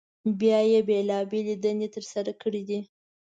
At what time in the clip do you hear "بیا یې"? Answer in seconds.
0.39-0.79